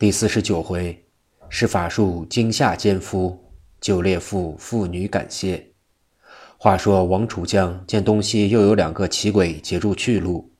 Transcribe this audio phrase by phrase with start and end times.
[0.00, 0.98] 第四十九回，
[1.50, 3.38] 施法术惊吓奸夫，
[3.82, 5.62] 救列父妇女感谢。
[6.56, 10.50] 话说王楚江见东西又有两个奇鬼截住去路，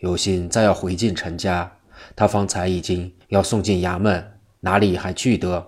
[0.00, 1.72] 有心再要回进陈家。
[2.14, 4.22] 他方才已经要送进衙门，
[4.60, 5.66] 哪里还去得？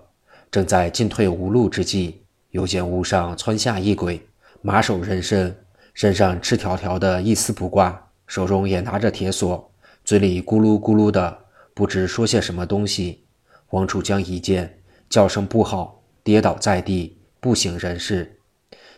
[0.51, 2.21] 正在进退无路之际，
[2.51, 4.21] 又见屋上窜下一鬼，
[4.61, 5.57] 马首人身，
[5.95, 9.73] 身上赤条条的，一丝不挂，手中也拿着铁锁，
[10.05, 11.46] 嘴里咕噜咕噜的。
[11.77, 13.27] 不知说些什么东西，
[13.69, 14.79] 王楚江一见，
[15.11, 18.41] 叫声不好，跌倒在地，不省人事。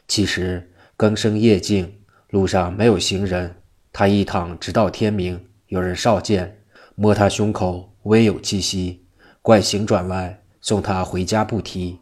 [0.07, 1.93] 其实更深夜静，
[2.31, 3.53] 路上没有行人，
[3.93, 5.45] 他一躺直到天明。
[5.67, 6.63] 有人少见，
[6.95, 9.05] 摸他胸口，微有气息，
[9.43, 11.99] 怪行转来，送他回家不提。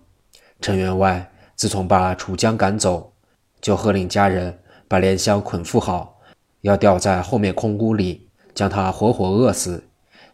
[0.61, 3.15] 陈员外自从把楚江赶走，
[3.63, 6.21] 就喝令家人把莲香捆缚好，
[6.61, 9.83] 要吊在后面空屋里，将他活活饿死。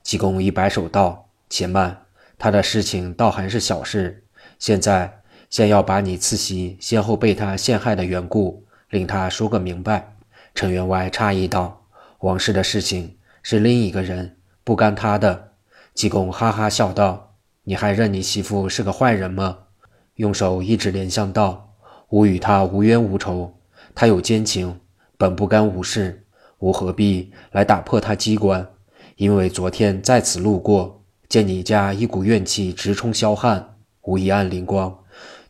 [0.03, 2.07] 济公一摆手道：“且慢，
[2.39, 4.25] 他的事情倒还是小事。
[4.59, 10.17] 现在先要把你次媳先后被他陷害的缘故，令他说个明白。”
[10.55, 11.87] 陈员外诧异道
[12.21, 15.53] ：“王氏的事情是另一个人，不干他的。”
[15.95, 19.59] 济公哈哈笑道：“你还认你媳妇是个坏人吗？”
[20.17, 21.75] 用手一指莲香道
[22.11, 23.59] ：“吾与他无冤无仇，
[23.95, 24.81] 他有奸情，
[25.17, 26.27] 本不干吾事，
[26.59, 28.69] 吾何必来打破他机关？”
[29.17, 34.97] 因为昨天在此路过，见你家一股怨气直冲霄汉，无一暗灵光，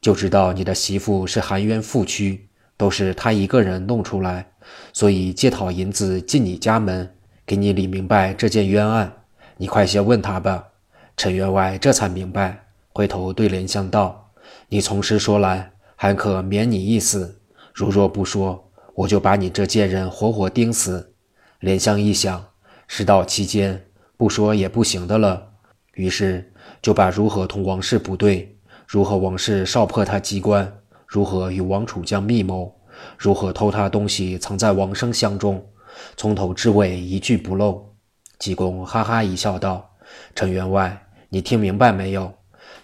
[0.01, 4.53] 就知道你的媳妇是含冤负屈，都是他一个人弄出来，
[4.93, 7.09] 所以借讨银子进你家门，
[7.47, 9.13] 给你理明白这件冤案。
[9.57, 10.69] 你快些问他吧。
[11.17, 14.33] 陈员外这才明白，回头对莲香道
[14.69, 17.37] ：“你从实说来，还可免你一死；
[17.73, 21.15] 如若不说，我就把你这贱人活活钉死。”
[21.61, 22.52] 莲香一想。
[22.95, 23.87] 事到期间，
[24.19, 25.49] 不说也不行的了。
[25.95, 28.55] 于是就把如何同王氏不对，
[28.87, 30.71] 如何王氏少破他机关，
[31.07, 32.71] 如何与王楚江密谋，
[33.17, 35.67] 如何偷他东西藏在王生箱中，
[36.19, 37.95] 从头至尾一句不漏。
[38.39, 39.95] 济公哈哈一笑，道
[40.37, 42.31] ：“陈员外，你听明白没有？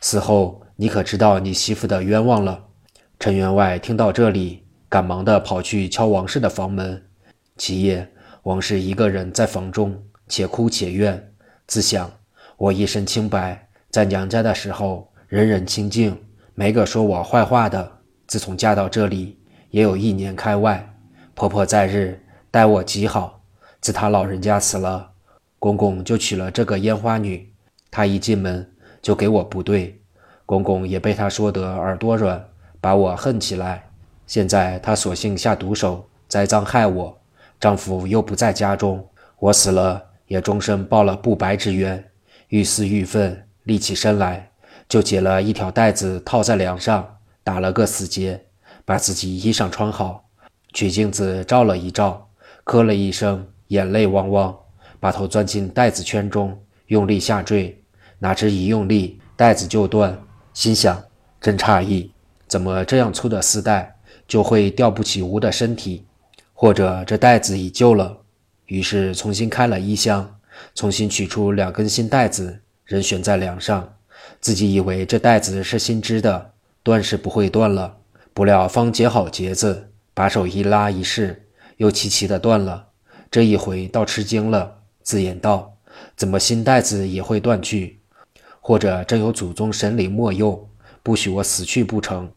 [0.01, 2.65] 死后你可知道你媳妇的冤枉了？”
[3.21, 7.05] 陈员外听到这里，赶忙的跑去敲王氏的房门。
[7.59, 8.11] 其夜。
[8.45, 11.33] 王氏一个人在房中，且哭且怨，
[11.67, 12.11] 自想：
[12.57, 16.17] 我一身清白，在娘家的时候人人清静，
[16.55, 17.99] 没个说我坏话的。
[18.27, 19.39] 自从嫁到这里，
[19.71, 20.95] 也有一年开外，
[21.35, 23.43] 婆婆在日待我极好。
[23.81, 25.13] 自她老人家死了，
[25.59, 27.53] 公公就娶了这个烟花女。
[27.91, 28.71] 她一进门
[29.01, 30.01] 就给我不对，
[30.45, 32.45] 公公也被她说得耳朵软，
[32.81, 33.91] 把我恨起来。
[34.27, 37.18] 现在她索性下毒手，栽赃害我。
[37.61, 39.05] 丈夫又不在家中，
[39.39, 42.05] 我死了也终身报了不白之冤。
[42.49, 44.51] 愈思愈愤，立起身来，
[44.89, 48.47] 就解了一条带子套在梁上，打了个死结，
[48.85, 50.29] 把自己衣裳穿好，
[50.73, 52.29] 取镜子照了一照，
[52.65, 54.57] 咳了一声，眼泪汪汪，
[54.99, 57.83] 把头钻进带子圈中，用力下坠。
[58.21, 60.19] 哪知一用力，带子就断。
[60.55, 61.01] 心想：
[61.41, 62.11] 真诧异，
[62.47, 63.95] 怎么这样粗的丝带
[64.27, 66.05] 就会吊不起吾的身体？
[66.61, 68.19] 或者这袋子已旧了，
[68.67, 70.41] 于是重新开了衣箱，
[70.75, 73.95] 重新取出两根新袋子，仍悬在梁上。
[74.41, 76.51] 自己以为这袋子是新织的，
[76.83, 77.99] 断是不会断了。
[78.35, 81.47] 不料方解好结子，把手一拉一试，
[81.77, 82.89] 又齐齐的断了。
[83.31, 85.77] 这一回倒吃惊了，自言道
[86.19, 88.01] ：“怎么新袋子也会断去？
[88.61, 90.69] 或者真有祖宗神灵莫佑，
[91.05, 92.33] 不许我死去不成？”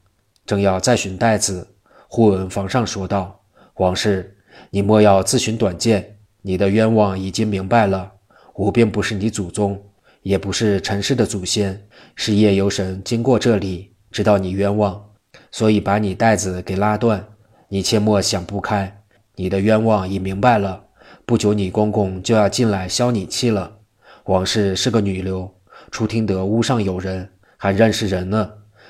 [0.45, 1.69] 正要再寻袋子，
[2.07, 3.40] 忽闻房上说道。
[3.81, 4.37] 王氏，
[4.69, 8.11] 你莫要自寻短见，你的冤枉已经明白了。
[8.53, 9.83] 我并不是你祖宗，
[10.21, 11.81] 也不是陈氏的祖先，
[12.15, 15.03] 是夜游神经过这里，知道你冤枉，
[15.49, 17.27] 所以把你带子给拉断。
[17.69, 19.01] 你切莫想不开，
[19.35, 20.83] 你的冤枉已明白了。
[21.25, 23.79] 不久你公公就要进来消你气了。
[24.25, 25.51] 王氏是个女流，
[25.89, 27.27] 初听得屋上有人，
[27.57, 28.47] 还认识人呢。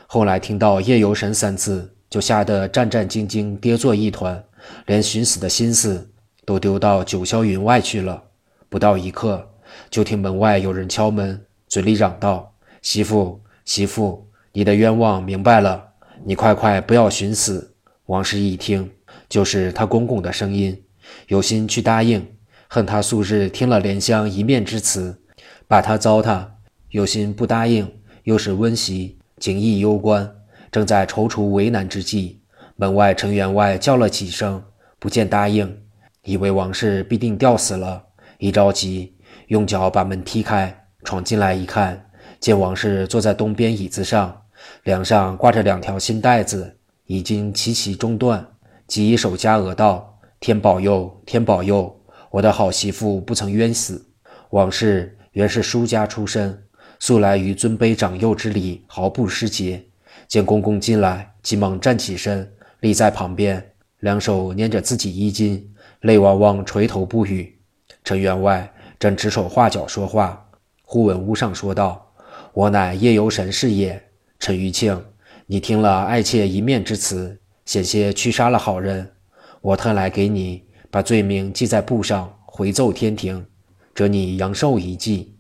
[0.07, 4.43] 后来听到夜游神三字，就吓得战战兢兢，跌作一团。
[4.85, 6.11] 连寻死的心思
[6.45, 8.21] 都丢到九霄云外去了。
[8.69, 9.49] 不到一刻，
[9.89, 12.53] 就听门外有人敲门，嘴里嚷道
[12.83, 15.93] ：“媳妇，媳妇，你的冤枉明白了，
[16.23, 17.73] 你快快不要寻死。”
[18.07, 18.91] 王氏一听，
[19.29, 20.83] 就是他公公的声音，
[21.27, 22.27] 有心去答应，
[22.67, 25.17] 恨他素日听了莲香一面之词，
[25.65, 26.45] 把他糟蹋；
[26.89, 27.89] 有心不答应，
[28.23, 30.35] 又是温习，景意攸关，
[30.71, 32.41] 正在踌躇为难之际。
[32.77, 34.63] 门外陈员外叫了几声，
[34.97, 35.77] 不见答应，
[36.23, 38.03] 以为王氏必定吊死了，
[38.39, 39.15] 一着急，
[39.47, 42.09] 用脚把门踢开，闯进来一看，
[42.39, 44.41] 见王氏坐在东边椅子上，
[44.83, 48.47] 梁上挂着两条新带子，已经齐齐中断，
[48.87, 52.01] 即以手夹额道：“天保佑，天保佑！
[52.31, 54.07] 我的好媳妇不曾冤死。”
[54.51, 56.63] 王氏原是书家出身，
[56.99, 59.85] 素来于尊卑长幼之礼毫不失节。
[60.31, 62.49] 见公公进来，急忙站起身，
[62.79, 65.69] 立在旁边，两手捏着自己衣襟，
[65.99, 67.59] 泪汪汪，垂头不语。
[68.01, 70.49] 陈员外正指手画脚说话，
[70.83, 72.13] 忽闻屋上说道。
[72.53, 74.01] 我乃夜游神是也，
[74.39, 75.03] 陈玉庆，
[75.47, 79.11] 你听了爱妾一面之词，险些驱杀了好人，
[79.59, 83.45] 我特来给你把罪名记在簿上，回奏天庭，
[83.93, 85.35] 折你阳寿一计。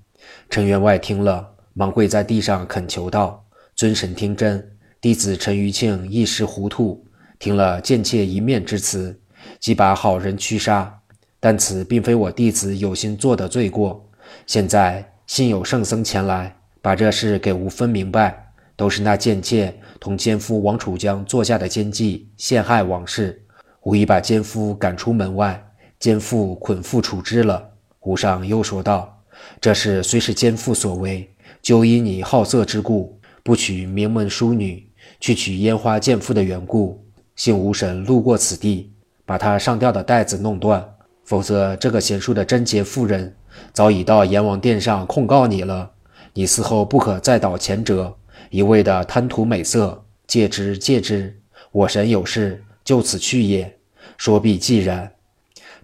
[0.49, 7.03] 陈员外听了，忙跪在地上恳求道：“尊神听真，弟子陈余庆一时糊涂，
[7.39, 9.19] 听了贱妾一面之词，
[9.59, 10.95] 即把好人驱杀，
[11.39, 14.07] 但此并非我弟子有心做的罪过。
[14.45, 23.43] 现在幸有圣僧前来。”把这事给吾分明白，都是那贱妾同奸夫王楚江做下的奸计，陷害王氏。
[23.83, 25.63] 吾已把奸夫赶出门外，
[25.99, 27.69] 奸妇捆缚处置了。
[27.99, 29.23] 吾上又说道
[29.61, 31.31] ：“这事虽是奸妇所为，
[31.61, 37.03] 就因你好色之故，不娶名门淑女，去娶烟花贱妇的缘故。
[37.35, 38.91] 幸吾神路过此地，
[39.25, 40.83] 把他上吊的带子弄断，
[41.23, 43.35] 否则这个贤淑的贞洁妇人
[43.73, 45.91] 早已到阎王殿上控告你了。”
[46.33, 48.15] 你死后不可再蹈前辙，
[48.51, 51.37] 一味的贪图美色，戒之戒之。
[51.73, 53.77] 我神有事，就此去也。
[54.15, 55.11] 说毕既然。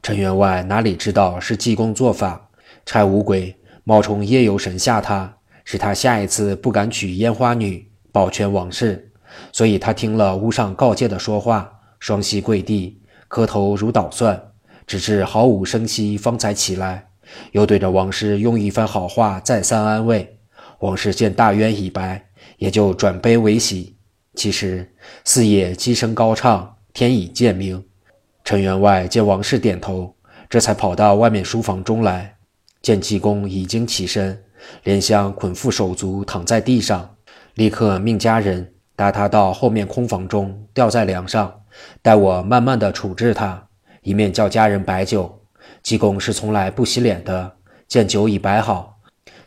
[0.02, 2.50] 陈员外哪里知道是济公做法，
[2.86, 3.54] 差五鬼
[3.84, 5.36] 冒充夜游神吓他，
[5.66, 9.07] 使他下一次不敢娶烟花女，保全王室。
[9.52, 14.40] 所以他听了屋上告诫的说话，双膝跪地，磕头如捣蒜，
[14.86, 17.08] 直至毫无声息，方才起来，
[17.52, 20.38] 又对着王氏用一番好话，再三安慰。
[20.80, 22.24] 王氏见大冤已白，
[22.58, 23.98] 也就转悲为喜。
[24.36, 24.94] 其实
[25.24, 27.84] 四野鸡声高唱，天已渐明。
[28.44, 30.16] 陈员外见王氏点头，
[30.48, 32.36] 这才跑到外面书房中来，
[32.82, 34.42] 见济公已经起身，
[34.84, 37.16] 莲香捆缚手足躺在地上，
[37.56, 41.62] 立刻命家人搭他到后面空房中，吊在梁上，
[42.02, 43.68] 待我慢慢的处置他，
[44.02, 45.44] 一面叫家人摆酒。
[45.84, 47.58] 济公是从来不洗脸的，
[47.88, 48.98] 见酒已摆好。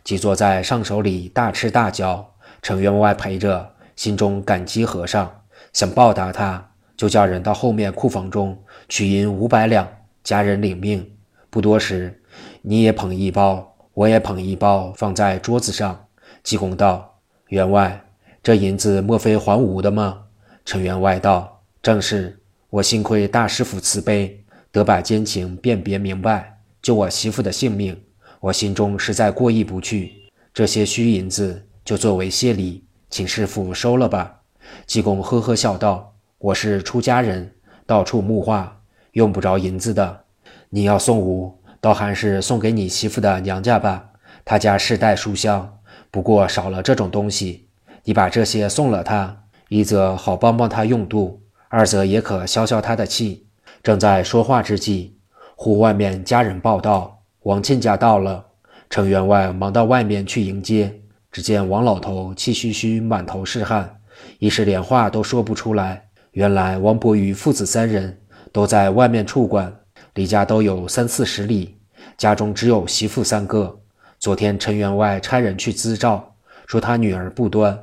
[0.05, 2.25] 即坐在上手里大吃大嚼，
[2.61, 5.29] 陈员外陪着，心中感激和尚，
[5.73, 8.57] 想报答他，就叫人到后面库房中
[8.87, 9.85] 取银五百两，
[10.23, 11.11] 家人领命。
[11.49, 12.21] 不多时，
[12.61, 16.05] 你也捧一包，我也捧一包，放在桌子上。
[16.41, 17.19] 济公道
[17.51, 18.05] ：“员外，
[18.43, 20.23] 这银子莫非还吾的吗？”
[20.65, 22.39] 陈员外道：“正是，
[22.69, 27.99] 我幸亏大师傅慈悲，得把奸情辨别明白，救我媳妇的性命。”
[28.41, 30.13] 我心中实在过意不去，
[30.51, 34.39] 这些虚银子就作为谢礼，请师傅收了吧。
[34.87, 37.53] 济公呵呵笑道：“我是出家人，
[37.85, 40.23] 到处木化，用不着银子的。
[40.71, 44.09] 你要送吾，倒还是送给你媳妇的娘家吧。
[44.43, 45.77] 他家世代书香，
[46.09, 47.67] 不过少了这种东西。
[48.03, 53.47] 你把这些送了他，一则好帮帮他用度，二则也可消消他的气。”
[53.83, 55.17] 正在说话之际，
[55.55, 57.23] 忽外面家人报道。
[57.43, 58.45] 王亲家到了，
[58.89, 61.01] 程员外忙到外面去迎接。
[61.31, 63.99] 只见王老头气吁吁，满头是汗，
[64.37, 66.09] 一时连话都说不出来。
[66.31, 69.73] 原来王伯瑜父子三人都在外面处管，
[70.13, 71.77] 离家都有三四十里，
[72.17, 73.79] 家中只有媳妇三个。
[74.19, 76.35] 昨天陈员外差人去咨照，
[76.67, 77.79] 说他女儿不端。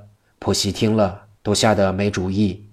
[0.49, 2.65] 婆媳听了都吓得没主意，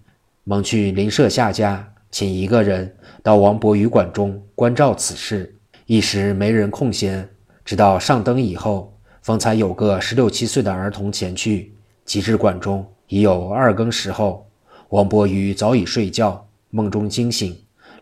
[0.46, 5.54] 忙去邻舍下家，请一个人到王伯瑜馆中关照此事。
[5.86, 7.28] 一时没人空闲，
[7.66, 11.74] 直到上灯以后，方才有个十六七岁的儿童前去。
[12.06, 14.50] 及至馆中，已有二更时候。
[14.92, 17.54] 王伯瑜早已睡觉，梦中惊醒，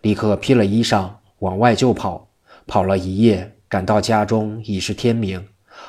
[0.04, 2.30] 立刻披了衣裳往外就跑。
[2.68, 5.44] 跑了一夜，赶到家中已是天明。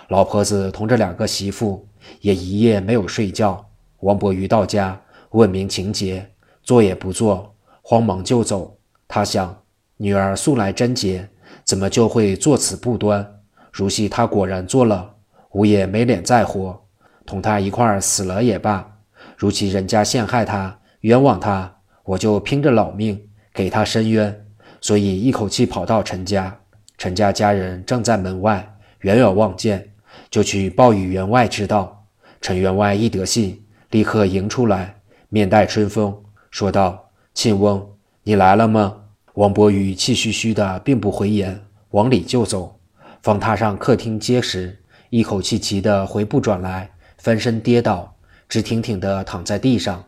[0.09, 1.87] 老婆子同着两个媳妇
[2.23, 3.63] 也一夜没有睡觉。
[4.05, 6.31] 王伯瑜到家问明情节，
[6.63, 8.77] 坐也不坐，慌忙就走。
[9.09, 9.63] 他想，
[9.97, 11.27] 女儿素来贞洁。
[11.65, 13.41] 怎么就会作此不端？
[13.73, 15.15] 如昔他果然做了，
[15.53, 16.79] 吾也没脸再活，
[17.25, 18.99] 同他一块儿死了也罢。
[19.39, 23.19] 如其人家陷害他，冤枉他，我就拼着老命
[23.55, 24.47] 给他伸冤。
[24.83, 26.55] 所以一口气跑到陈家，
[26.99, 29.93] 陈家家人正在门外，远远望见，
[30.29, 32.07] 就去报与员外知道。
[32.43, 33.64] 陈员外一得信，
[33.95, 36.21] 立刻迎出来，面带春风，
[36.51, 37.93] 说道：“庆翁，
[38.25, 39.03] 你来了吗？”
[39.35, 42.81] 王伯瑜气吁吁的，并不回言，往里就走。
[43.23, 44.77] 方踏上客厅阶时，
[45.11, 48.13] 一口气急得回不转来，翻身跌倒，
[48.49, 50.05] 直挺挺地躺在地上。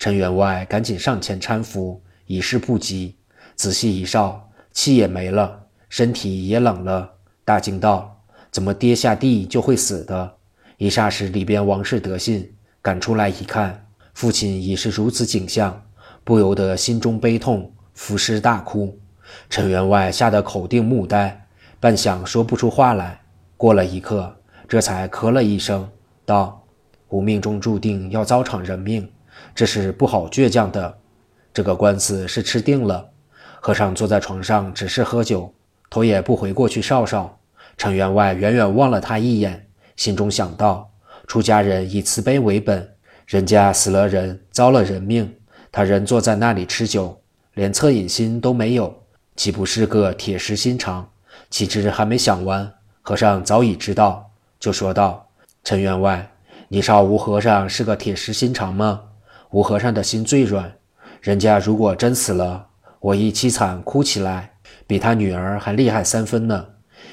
[0.00, 3.14] 陈员外赶紧上前搀扶，已是不及。
[3.54, 7.08] 仔细一照，气也没了，身体也冷了，
[7.44, 10.34] 大惊道：“怎么跌下地就会死的？”
[10.78, 15.84] 一霎时，里边王氏得信，赶出来一看，父亲已是如此景象，
[16.24, 18.98] 不由得心中悲痛，伏尸大哭。
[19.50, 21.46] 陈员外吓得口定目呆，
[21.80, 23.20] 半晌说不出话来。
[23.56, 24.34] 过了一刻，
[24.66, 25.88] 这才咳了一声，
[26.24, 26.64] 道
[27.10, 29.10] ：“吾命中注定要遭场人命，
[29.54, 30.98] 这是不好倔强的。
[31.52, 33.10] 这个官司是吃定了。”
[33.60, 35.52] 和尚坐在床上，只是喝酒，
[35.90, 37.38] 头也不回过去哨哨。
[37.76, 40.90] 陈员外远远望了他一眼，心中想到：
[41.28, 45.30] 出家人以慈悲为本，人家死了人，遭了人命，
[45.70, 47.20] 他仍坐在那里吃酒，
[47.52, 49.02] 连恻隐心都没有，
[49.36, 51.10] 岂不是个铁石心肠？
[51.50, 55.28] 岂知还没想完，和尚早已知道，就说道
[55.62, 56.32] ：“陈员外，
[56.68, 59.02] 你少吴和尚是个铁石心肠吗？
[59.50, 60.72] 吴和尚的心最软，
[61.20, 62.68] 人家如果真死了。”
[63.00, 64.54] 我一凄惨，哭起来，
[64.86, 66.66] 比他女儿还厉害三分呢。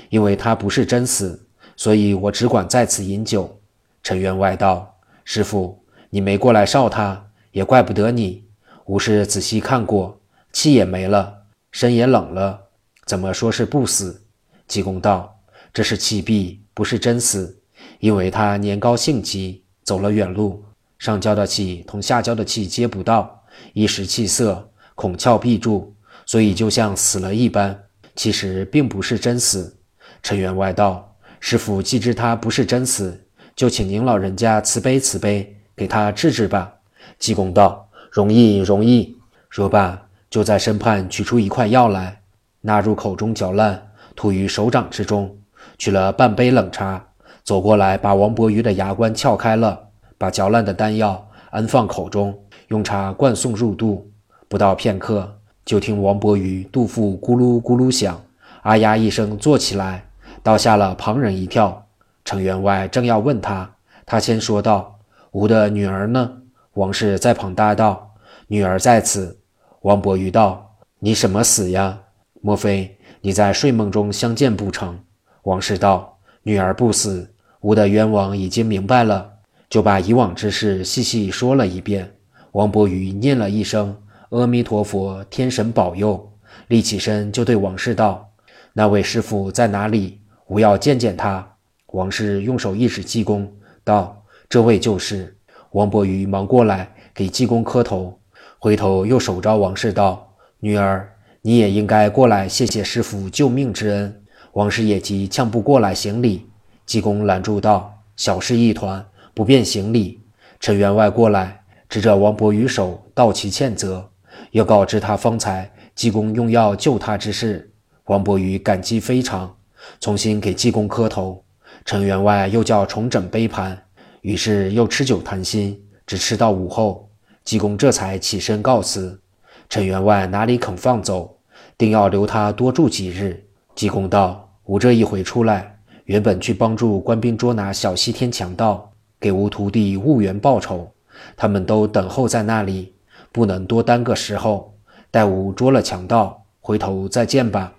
[0.10, 3.60] 因为他不是真死，所以我只管在此饮酒。
[4.06, 8.46] 陈员外道：“师傅，你没过来哨他，也怪不得你。
[8.86, 10.22] 吾是仔细看过，
[10.54, 11.36] 气也没了，
[11.72, 12.68] 身也冷了，
[13.08, 14.28] 怎么说是不死？”
[14.70, 15.42] 济公道
[15.74, 17.60] ：“这是气闭，不是真死。
[18.00, 20.64] 因为他年高性急，走了远路，
[21.00, 23.44] 上焦的气同下焦的气接不到，
[23.74, 25.96] 一时气塞。”孔窍闭住，
[26.28, 27.76] 所以就像死了一般。
[28.16, 29.76] 其实并不是真死。
[30.22, 33.25] 陈员外道：“师傅既知他不是真死，
[33.56, 36.74] 就请您老人家慈悲慈悲，给他治治吧。”
[37.18, 39.16] 济公道：“容易，容易。”
[39.50, 42.22] 说罢，就在身畔取出一块药来，
[42.62, 45.38] 纳入口中嚼烂，吐于手掌之中，
[45.78, 47.08] 取了半杯冷茶，
[47.44, 54.12] 走过来把王伯瑜的牙关撬开了，把嚼烂的丹药安放口中，用茶灌送入肚。
[54.50, 58.22] 不到片刻，就听王伯瑜肚腹咕噜咕噜响，
[58.62, 60.10] 啊呀一声坐起来，
[60.44, 61.85] 倒吓了旁人一跳。
[62.26, 65.00] 程员外正要问他，他先说道
[65.32, 66.42] ：“吾的女儿呢？”
[66.74, 68.14] 王氏在旁答道
[68.48, 69.40] ：“女儿在此。”
[69.84, 71.98] 王伯瑜道：“你什么死呀？
[72.42, 75.00] 莫非你在睡梦中相见不成？”
[75.44, 79.32] 王氏道：“女儿不死，吾的冤枉已经明白了，
[79.70, 82.12] 就把以往之事细细说了一遍。”
[82.54, 83.96] 王伯瑜念了一声。
[84.30, 86.34] 阿弥陀佛，天神保佑！
[86.68, 88.32] 立起身就对王氏道
[88.74, 90.20] ：“那位师傅在哪里？
[90.48, 91.48] 吾要见见他。”
[91.88, 93.52] 王氏用手一指济公，
[93.84, 95.38] 道：“这位就是。”
[95.72, 98.20] 王伯瑜忙过来给济公磕头，
[98.60, 101.10] 回头又手招王氏道：“女儿，
[101.42, 104.22] 你也应该过来谢谢师傅救命之恩。”
[104.54, 106.46] 王氏也急呛不过来行礼，
[106.86, 110.22] 济公拦住道：“小事一团，不便行礼。”
[110.60, 114.10] 陈员外过来，指着王伯瑜手道其歉责。
[114.52, 117.72] 又告知他方才济公用药救他之事，
[118.06, 119.56] 王伯瑜感激非常，
[120.02, 121.45] 重新给济公磕头。
[121.86, 123.80] 陈员外又叫重整杯盘，
[124.22, 127.08] 于是又吃酒谈心，只吃到午后，
[127.44, 129.22] 济公这才起身告辞。
[129.70, 131.38] 陈员外哪里肯放走，
[131.78, 133.46] 定要留他多住几日。
[133.76, 140.92] 济公道：“吾这一回出来，原本去帮助官兵捉拿小西天强盗，给吾徒弟婺源报仇，
[141.38, 142.94] 他们都等候在那里。”
[143.32, 144.74] 不能多耽搁时候，
[145.12, 147.74] 待吾捉了强盗，回头再见吧。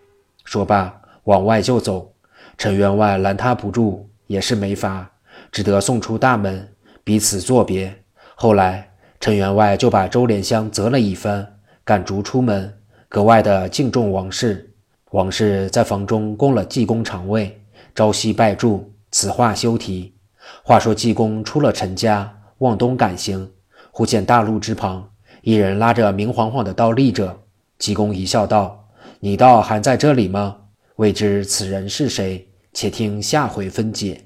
[0.44, 2.12] 说罢，往外就走。
[2.58, 5.10] 陈员外拦他不住，也是没法，
[5.52, 6.68] 只得送出大门，
[7.04, 7.94] 彼此作别。
[8.34, 12.72] 后来，陈员外就把周莲香责了一番，赶逐出门，
[13.08, 14.74] 格外的敬重王氏。
[15.10, 17.62] 王氏在房中供了济公肠位，
[17.94, 20.14] 朝夕拜祝，此话休提。
[20.62, 23.50] 话说济公出了陈家，往东赶行，
[23.90, 25.10] 忽见大路之旁。
[25.42, 27.38] 一人拉着明晃晃的刀立着，
[27.78, 28.88] 济公一笑道
[29.20, 30.56] ：“你道还在这里吗？
[30.96, 32.46] 未知此人是谁？
[32.72, 34.22] 且听下回分解。”